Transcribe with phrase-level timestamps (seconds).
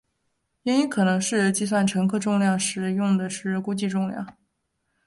[0.63, 4.35] 原因可能是计算乘客重量时用的是估计重量。